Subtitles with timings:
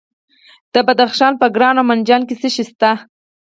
[0.73, 2.91] د بدخشان په کران او منجان کې څه شی شته؟